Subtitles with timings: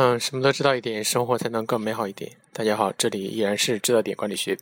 [0.00, 2.30] 嗯，什么都知道一点，生活才能更美好一点。
[2.52, 4.56] 大家好，这里依然是知道点管理学。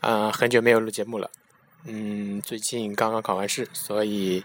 [0.00, 1.30] 啊，很久没有录节目了。
[1.84, 4.42] 嗯，最近刚刚考完试，所以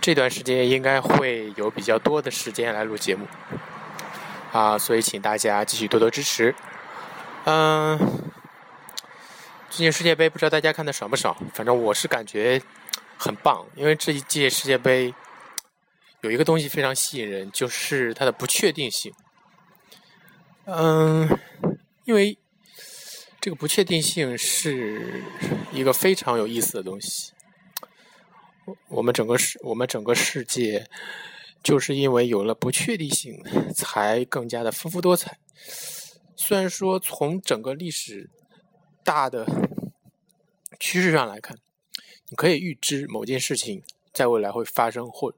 [0.00, 3.26] 这段时间应该会有比较多的时间来录节目。
[4.52, 6.54] 啊，所以请大家继续多多支持。
[7.46, 7.98] 嗯，
[9.70, 11.36] 最近世界杯不知道大家看的爽不爽？
[11.52, 12.62] 反正我是感觉
[13.18, 15.12] 很棒，因为这一届世界杯。
[16.22, 19.10] 有一个东西非常吸引人，就是它的不确定性。
[20.66, 21.26] 嗯，
[22.04, 22.38] 因为
[23.40, 25.24] 这个不确定性是
[25.72, 27.32] 一个非常有意思的东西。
[28.88, 30.86] 我们整个世，我们整个世界，
[31.62, 33.42] 就是因为有了不确定性，
[33.74, 35.38] 才更加的丰富多彩。
[36.36, 38.28] 虽然说从整个历史
[39.02, 39.46] 大的
[40.78, 41.56] 趋势上来看，
[42.28, 43.82] 你可以预知某件事情
[44.12, 45.34] 在未来会发生或。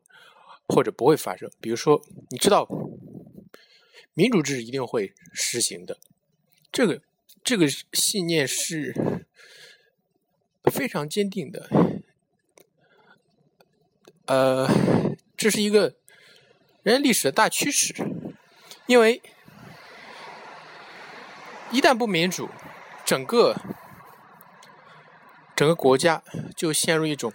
[0.72, 1.50] 或者不会发生。
[1.60, 2.66] 比如说，你知道，
[4.14, 5.98] 民主制一定会实行的，
[6.72, 7.02] 这个
[7.44, 9.26] 这个信念是
[10.72, 11.68] 非常坚定的。
[14.24, 14.66] 呃，
[15.36, 15.94] 这是一个
[16.82, 17.94] 人类历史的大趋势，
[18.86, 19.20] 因为
[21.70, 22.48] 一旦不民主，
[23.04, 23.54] 整个
[25.54, 26.22] 整个国家
[26.56, 27.30] 就陷入一种，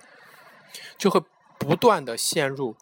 [0.97, 1.21] 就会
[1.59, 2.75] 不断的陷入。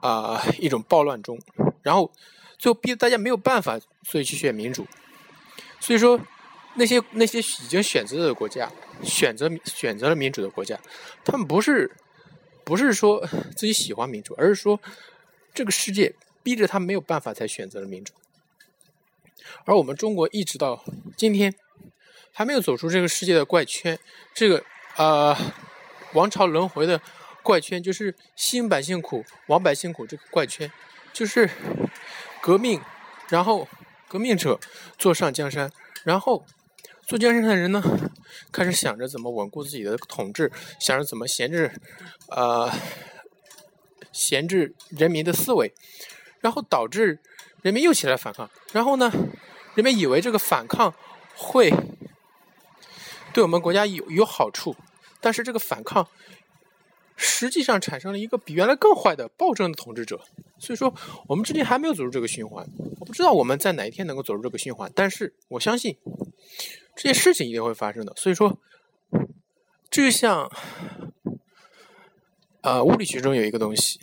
[0.00, 1.38] 啊，一种暴乱中，
[1.82, 2.12] 然后
[2.56, 4.86] 最后逼得大家没有办法，所以去选民主。
[5.80, 6.20] 所以说，
[6.76, 8.70] 那些那些已经选择的国家，
[9.02, 10.78] 选择选择了民主的国家，
[11.24, 11.96] 他们不是
[12.64, 13.26] 不是说
[13.56, 14.80] 自己喜欢民主，而是说
[15.52, 18.12] 这个世界逼着他没有办法才选择了民主。
[19.64, 20.84] 而我们中国一直到
[21.16, 21.54] 今天
[22.32, 23.98] 还没有走出这个世界的怪圈，
[24.34, 24.62] 这个
[24.96, 25.36] 呃
[26.12, 27.00] 王朝轮回的。
[27.48, 30.06] 怪圈就是新百姓苦，亡百姓苦。
[30.06, 30.70] 这个怪圈
[31.14, 31.48] 就是
[32.42, 32.78] 革命，
[33.30, 33.66] 然后
[34.06, 34.60] 革命者
[34.98, 35.72] 坐上江山，
[36.04, 36.44] 然后
[37.06, 37.82] 坐江山的人呢，
[38.52, 41.72] 开始想着怎么稳固自己的统治，想着怎么闲置，
[42.28, 42.70] 呃，
[44.12, 45.72] 闲置人民的思维，
[46.42, 47.18] 然后导致
[47.62, 48.50] 人民又起来反抗。
[48.74, 49.10] 然后呢，
[49.74, 50.92] 人们以为这个反抗
[51.34, 51.72] 会
[53.32, 54.76] 对我们国家有有好处，
[55.22, 56.06] 但是这个反抗。
[57.20, 60.20] 实际上产生了一个比原来更坏的暴政的统治者，
[60.56, 60.94] 所以说
[61.26, 62.64] 我们至今还没有走入这个循环。
[63.00, 65.96] 我不知道我们在哪一天能够走入这个循环，但是我相信
[66.94, 68.12] 这件事情一定会发生的。
[68.14, 68.56] 所以说，
[69.90, 70.48] 就像
[72.60, 73.98] 呃物理学中有一个东西，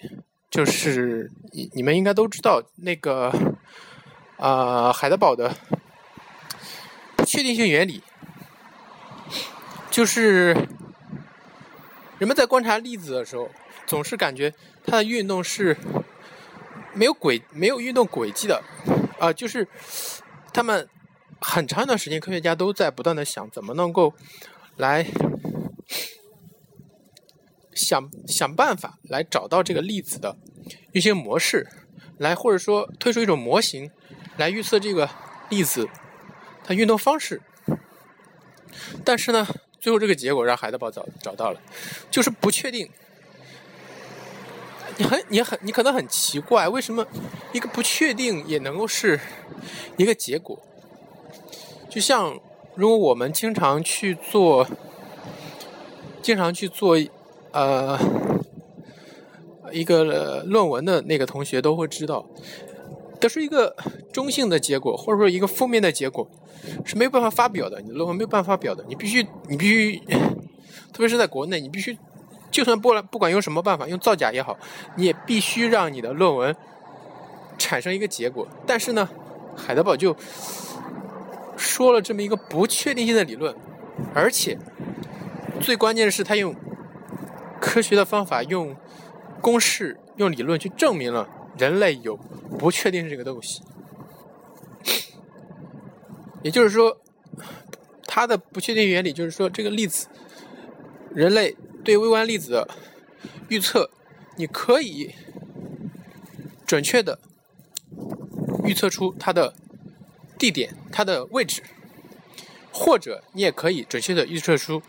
[0.52, 3.32] 就是你你们应该都知道那个
[4.36, 5.56] 啊海德堡的
[7.16, 8.04] 不确定性原理，
[9.90, 10.68] 就是。
[12.18, 13.50] 人们在观察粒子的时候，
[13.86, 14.54] 总是感觉
[14.86, 15.76] 它的运动是
[16.94, 18.64] 没有轨、没有运动轨迹的，
[19.20, 19.68] 啊，就是
[20.54, 20.88] 他们
[21.42, 24.14] 很长一段时间，科学家都在不断的想怎么能够
[24.78, 25.06] 来
[27.74, 30.38] 想想办法来找到这个粒子的
[30.94, 31.68] 运行模式，
[32.18, 33.92] 来或者说推出一种模型
[34.38, 35.10] 来预测这个
[35.50, 35.90] 粒子
[36.64, 37.42] 它运动方式，
[39.04, 39.46] 但是呢。
[39.86, 41.62] 最后这个结果让海德堡找找到了，
[42.10, 42.90] 就是不确定。
[44.98, 47.06] 你很你很你可能很奇怪，为什么
[47.54, 49.20] 一个不确定也能够是
[49.96, 50.60] 一个结果？
[51.88, 52.40] 就像
[52.74, 54.68] 如果我们经常去做，
[56.24, 56.98] 经常去做
[57.52, 57.96] 呃
[59.72, 62.26] 一个论文的那个同学都会知道。
[63.26, 63.76] 得出一个
[64.14, 66.28] 中性的结果，或者说一个负面的结果，
[66.86, 67.82] 是没有办法发表的。
[67.82, 69.98] 你的论文没有办法发表的，你必须，你必须，
[70.94, 71.98] 特别是在国内，你必须，
[72.52, 74.58] 就算不不管用什么办法，用造假也好，
[74.96, 76.56] 你也必须让你的论文
[77.58, 78.48] 产生一个结果。
[78.66, 79.10] 但是呢，
[79.56, 80.16] 海德堡就
[81.58, 83.56] 说了这么一个不确定性的理论，
[84.14, 84.58] 而且
[85.60, 86.56] 最关键的是，他用
[87.60, 88.76] 科学的方法，用
[89.42, 91.28] 公式，用理论去证明了。
[91.58, 92.18] 人类有
[92.60, 93.62] 不确定这个东西，
[96.44, 97.00] 也就是说，
[98.06, 100.08] 它的不确定原理就是说，这个粒子，
[101.14, 102.68] 人类对微观粒子的
[103.48, 103.90] 预测，
[104.36, 105.16] 你可以
[106.66, 107.20] 准确的
[108.66, 109.56] 预测出它的
[110.38, 111.64] 地点、它的位置，
[112.72, 114.82] 或者你也可以准确的预测出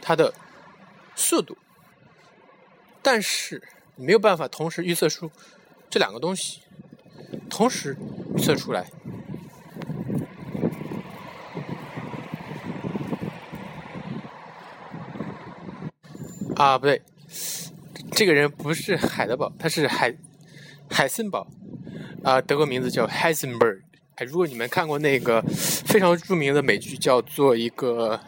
[0.00, 0.32] 它的
[1.14, 1.58] 速度，
[3.02, 3.62] 但是
[3.96, 5.30] 你没有办法同时预测出。
[5.90, 6.60] 这两个东西
[7.48, 7.96] 同时
[8.38, 8.86] 测出来
[16.56, 17.00] 啊，不对，
[18.10, 20.14] 这个人不是海德堡，他是海
[20.90, 21.46] 海森堡。
[22.24, 23.82] 啊，德国名字叫 Heisenberg。
[24.26, 28.18] 如果你们看过那个非常著名的美剧，叫做一个，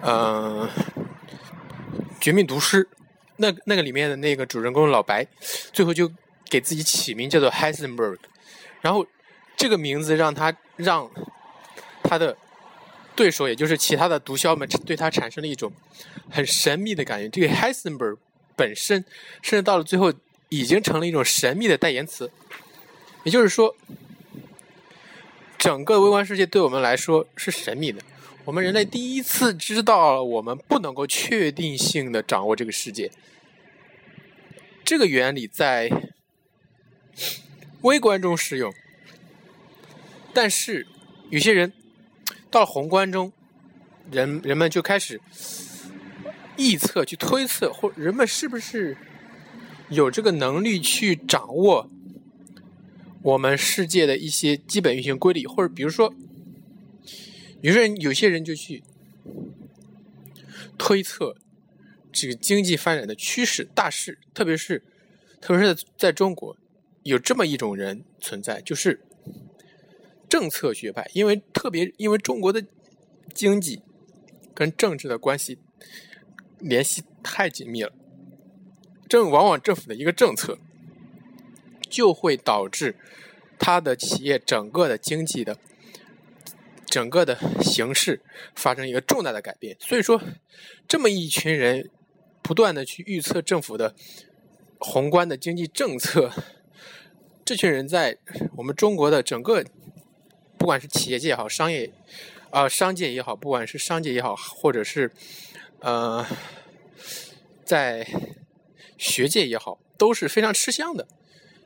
[0.00, 0.66] 嗯，
[2.18, 2.84] 《绝命毒师》，
[3.40, 5.26] 那那个里面的那个主人公老白，
[5.72, 6.10] 最后就
[6.50, 8.18] 给自己起名叫做 Heisenberg，
[8.82, 9.06] 然后
[9.56, 11.10] 这个名字让他让
[12.02, 12.36] 他的
[13.16, 15.72] 对手，也就是其他的毒枭们，对他产生了一种
[16.30, 17.28] 很神秘的感觉。
[17.30, 18.18] 这个 Heisenberg
[18.54, 19.04] 本身，
[19.40, 20.12] 甚至到了最后，
[20.50, 22.30] 已经成了一种神秘的代言词。
[23.24, 23.74] 也就是说，
[25.56, 28.02] 整个微观世界对我们来说是神秘的。
[28.46, 33.10] 我们人类第一次知道，我们不能够确定性的掌握这个世界。
[34.82, 35.90] 这个原理在
[37.82, 38.72] 微观中使用，
[40.32, 40.86] 但是
[41.28, 41.72] 有些人
[42.50, 43.30] 到宏观中，
[44.10, 45.20] 人人们就开始
[46.56, 48.96] 臆测、去推测，或人们是不是
[49.90, 51.90] 有这个能力去掌握？
[53.22, 56.12] 我们世界的一些基本运行规律，或者比如说，
[57.60, 58.82] 有些人有些人就去
[60.78, 61.36] 推测
[62.12, 64.82] 这个经济发展的趋势大势，特别是
[65.40, 66.56] 特别是在在中国，
[67.02, 69.00] 有这么一种人存在，就是
[70.28, 72.64] 政策学派，因为特别因为中国的
[73.34, 73.82] 经济
[74.54, 75.58] 跟政治的关系
[76.58, 77.92] 联系太紧密了，
[79.08, 80.58] 政往往政府的一个政策。
[81.90, 82.94] 就会导致
[83.58, 85.58] 他的企业整个的经济的
[86.90, 88.20] 整个的形势
[88.54, 89.76] 发生一个重大的改变。
[89.78, 90.20] 所以说，
[90.88, 91.88] 这么一群人
[92.42, 93.94] 不断的去预测政府的
[94.78, 96.32] 宏观的经济政策，
[97.44, 98.18] 这群人在
[98.56, 99.64] 我们中国的整个，
[100.58, 101.92] 不管是企业界也好，商业
[102.50, 105.12] 啊商界也好，不管是商界也好，或者是
[105.78, 106.26] 呃
[107.64, 108.06] 在
[108.98, 111.06] 学界也好，都是非常吃香的。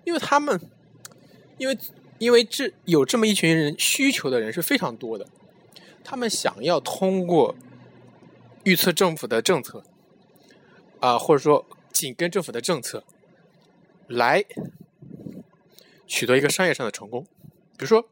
[0.04, 0.60] 因为他们，
[1.56, 1.78] 因为
[2.24, 5.28] 因为这有这么一群人需求的人是非常多的，
[6.02, 7.54] 他们想要通过
[8.62, 9.84] 预测政府的政策，
[11.00, 13.04] 啊，或者说紧跟政府的政策，
[14.06, 14.42] 来
[16.06, 17.26] 取得一个商业上的成功。
[17.76, 18.08] 比如说，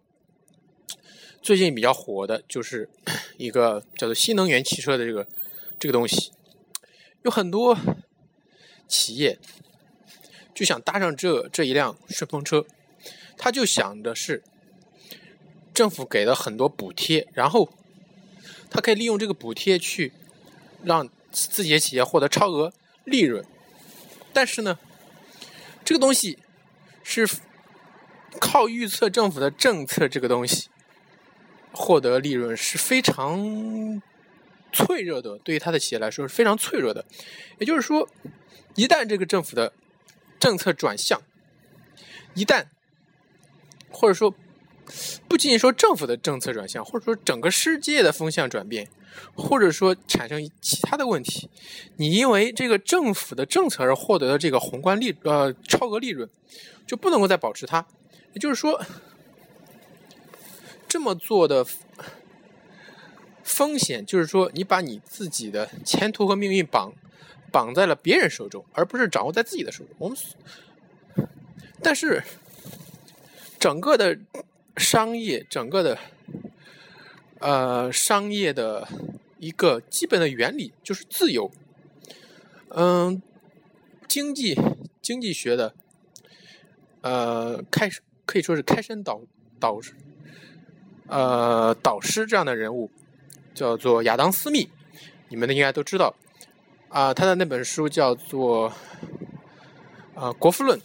[1.40, 2.90] 最近比较火的就是
[3.38, 5.26] 一个叫做新能源汽车的这个
[5.78, 6.32] 这个东西，
[7.22, 7.78] 有很多
[8.86, 9.38] 企业。
[10.54, 12.66] 就想搭上这这一辆顺风车，
[13.36, 14.42] 他就想的是，
[15.74, 17.72] 政府给了很多补贴，然后
[18.70, 20.12] 他可以利用这个补贴去
[20.84, 22.72] 让自己的企业获得超额
[23.04, 23.44] 利润。
[24.32, 24.78] 但是呢，
[25.84, 26.38] 这个东西
[27.02, 27.28] 是
[28.40, 30.68] 靠预测政府的政策，这个东西
[31.72, 34.00] 获得利润是非常
[34.72, 37.04] 脆弱的，对于他的企业来说是非常脆弱的。
[37.58, 38.08] 也就是说，
[38.74, 39.72] 一旦这个政府的
[40.40, 41.20] 政策转向，
[42.34, 42.66] 一旦
[43.92, 44.34] 或者说
[45.28, 48.88] 不仅仅说政府的政策转向，或者说整个世界的风向转变，
[49.34, 51.48] 或者说产生其他的问题，
[51.96, 56.28] 你因为这个政府的政策而获得的这个宏观利呃超额利润，
[56.86, 57.86] 就不能够再保持它。
[58.32, 58.82] 也就是说，
[60.88, 61.66] 这么做的
[63.42, 66.92] 风险就是说，你把你自己的前途和命运绑。
[67.52, 69.94] 绑在了别人手中，而不是掌握在自己的手中。
[69.98, 70.16] 我们，
[71.82, 72.24] 但是
[73.62, 74.18] 整个的
[74.76, 75.96] 商业，整个的
[77.38, 78.88] 呃商业的
[79.38, 81.48] 一个基本的原理就是自由。
[82.70, 83.22] 嗯，
[84.08, 84.58] 经济
[85.00, 85.72] 经济学的
[87.02, 87.88] 呃开
[88.26, 89.20] 可以说是开山导
[89.60, 89.78] 导
[91.06, 92.90] 呃导师这样的人物，
[93.54, 94.68] 叫做亚当斯密，
[95.28, 96.16] 你们应该都知道。
[96.88, 98.68] 啊，他的那本书叫做
[100.16, 100.76] 《啊国富论》，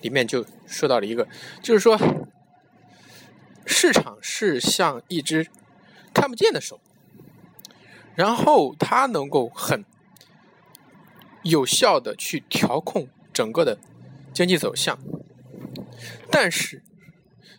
[0.00, 1.26] 里面就说到了一个，
[1.62, 1.98] 就是说，
[3.66, 5.46] 市场是像一只
[6.12, 6.80] 看不见的手，
[8.14, 9.84] 然后它能够很
[11.42, 13.78] 有效的去调控整个的
[14.32, 14.98] 经济走向，
[16.30, 16.82] 但是，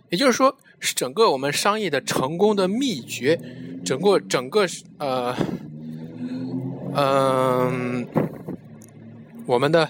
[0.10, 3.40] 也就是说，是整个我们商业的成功的秘诀，
[3.86, 4.66] 整个整个
[4.98, 5.36] 呃。
[6.94, 8.06] 嗯，
[9.46, 9.90] 我们的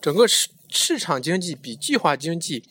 [0.00, 2.62] 整个市市场经济比计划经济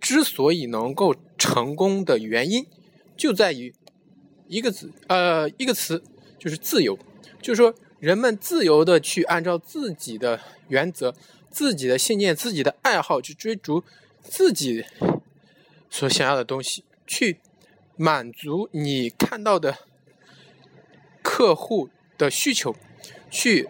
[0.00, 2.66] 之所以能够成功的原因，
[3.16, 3.74] 就在于
[4.48, 6.02] 一个字，呃，一个词，
[6.38, 6.98] 就是自由。
[7.42, 11.14] 就是说，人们自由的去按照自己的原则、
[11.50, 13.82] 自己的信念、自己的爱好去追逐
[14.22, 14.84] 自己。
[15.88, 17.40] 所想要的东西，去
[17.96, 19.78] 满足你看到的
[21.22, 22.76] 客户的需求，
[23.30, 23.68] 去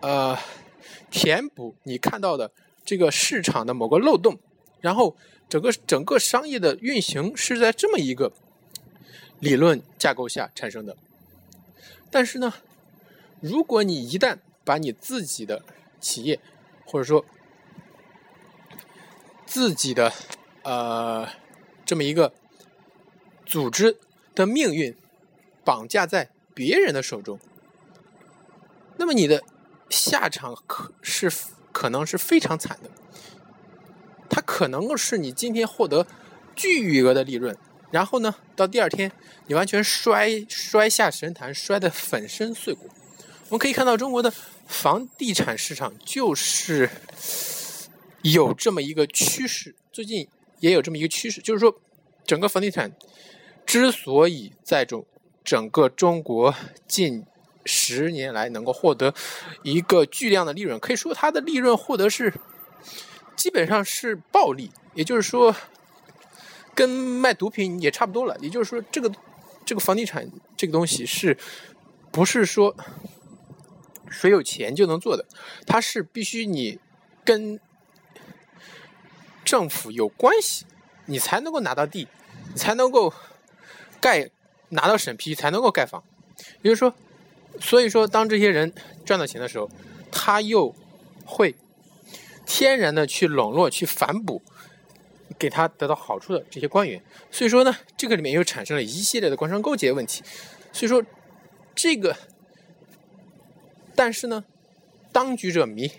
[0.00, 0.38] 呃
[1.10, 2.50] 填补你看到的
[2.84, 4.38] 这个市场的某个漏洞，
[4.80, 5.16] 然后
[5.48, 8.32] 整个整个商业的运行是在这么一个
[9.40, 10.96] 理论架构下产生的。
[12.10, 12.52] 但是呢，
[13.40, 15.62] 如果你一旦把你自己的
[16.00, 16.38] 企业
[16.84, 17.24] 或者说
[19.46, 20.12] 自己的
[20.62, 21.28] 呃
[21.84, 22.32] 这么一个
[23.44, 23.96] 组织
[24.34, 24.94] 的命运
[25.64, 27.38] 绑架在别人的手中，
[28.96, 29.42] 那么你的
[29.92, 31.30] 下场可是
[31.70, 32.90] 可能是非常惨的。
[34.28, 36.06] 它可能是你今天获得
[36.56, 37.54] 巨额的利润，
[37.90, 39.12] 然后呢，到第二天
[39.46, 42.88] 你完全摔摔下神坛，摔得粉身碎骨。
[43.48, 44.32] 我们可以看到中国的
[44.66, 46.88] 房地产市场就是
[48.22, 50.26] 有这么一个趋势，最近
[50.60, 51.78] 也有这么一个趋势，就是说
[52.24, 52.90] 整个房地产
[53.66, 55.04] 之所以在中
[55.44, 56.54] 整个中国
[56.88, 57.26] 近
[57.64, 59.14] 十年来能够获得
[59.62, 62.32] 一个巨量的利润，可以说它的利润获得是
[63.36, 65.54] 基本上是暴利，也就是说
[66.74, 68.36] 跟卖毒品也差不多了。
[68.40, 69.12] 也就是说，这个
[69.64, 71.36] 这个房地产这个东西是
[72.10, 72.74] 不是说？
[74.14, 75.24] 谁有钱就能做的，
[75.66, 76.78] 它是必须你
[77.24, 77.58] 跟
[79.42, 80.66] 政府有关系，
[81.06, 82.06] 你才能够拿到地，
[82.54, 83.14] 才能够
[84.02, 84.28] 盖
[84.68, 86.04] 拿到审批，才能够盖房。
[86.60, 86.94] 也就是说，
[87.62, 88.72] 所以说当这些人
[89.04, 89.70] 赚到钱的时候，
[90.10, 90.74] 他又
[91.24, 91.54] 会
[92.44, 94.42] 天然的去笼络、去反哺
[95.38, 97.02] 给他得到好处的这些官员。
[97.30, 100.22] 所以说呢，这个里面又产生了一系列的官商勾结问题。
[100.72, 101.02] 所以说，
[101.74, 102.16] 这个。
[103.94, 104.44] 但是呢，
[105.12, 105.92] 当局者迷，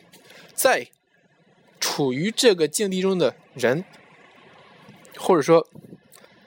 [0.53, 0.87] 在
[1.79, 3.85] 处于这个境地中的人，
[5.15, 5.67] 或者说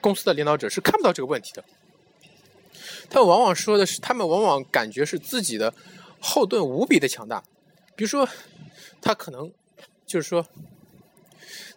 [0.01, 1.63] 公司的领导者是看不到这个问题的。
[3.09, 5.73] 他往往说的是，他们往往感觉是自己的
[6.19, 7.43] 后盾无比的强大。
[7.95, 8.27] 比如说，
[9.01, 9.51] 他可能
[10.05, 10.45] 就是说，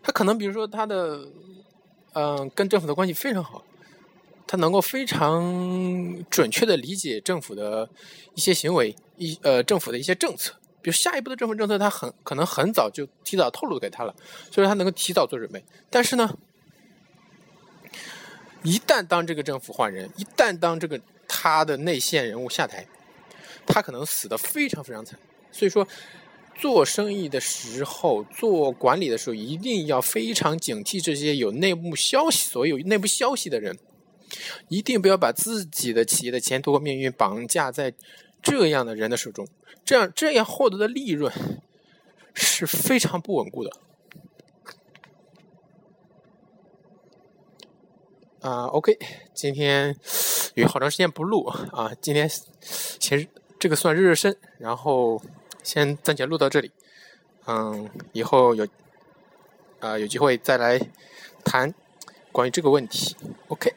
[0.03, 1.27] 他可能比如说他的
[2.15, 3.65] 嗯跟政府的关系非常好。
[4.53, 7.89] 他能够非常准确的理解政府的
[8.35, 14.13] 一些行为，一呃政府的一些政策，比如下一步的政府政策，他很可能很早就提早透露给他了，
[14.51, 15.65] 所以他能够提早做准备。
[15.89, 16.37] 但是呢，
[18.65, 21.01] 一旦当这个政府换人，一旦当这个
[21.43, 22.87] 他的内线人物下台，
[23.67, 25.19] 他可能死的非常非常惨。
[25.51, 25.89] 所以说，
[26.55, 33.79] 做生意的时候，做管理的时候，一定要非常警惕这些有内幕消息、所有内部消息的人。
[34.69, 37.95] 一定不要把自己的企业的前途和命运绑架在
[38.43, 39.49] 这样的人的手中，
[39.83, 41.33] 这样这样获得的利润
[42.35, 43.73] 是非常不稳固的。
[48.41, 48.99] 啊，OK，
[49.35, 49.97] 今天
[50.61, 53.27] 有好长时间不录啊，今天先
[53.59, 55.21] 这个算热热身，然后
[55.63, 56.71] 先暂且录到这里。
[57.47, 58.67] 嗯，以后有
[59.81, 60.79] 啊有机会再来
[61.45, 61.75] 谈
[62.31, 63.17] 关于这个问题。
[63.49, 63.73] OK。